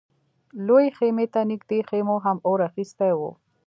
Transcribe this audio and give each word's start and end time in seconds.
لويې 0.65 0.89
خيمې 0.97 1.25
ته 1.33 1.41
نږدې 1.51 1.79
خيمو 1.89 2.15
هم 2.25 2.37
اور 2.47 2.59
اخيستی 2.69 3.11
و. 3.15 3.19